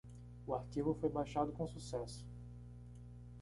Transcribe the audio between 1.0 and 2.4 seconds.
baixado com sucesso.